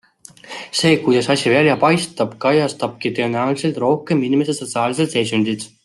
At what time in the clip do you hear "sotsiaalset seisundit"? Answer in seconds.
4.63-5.69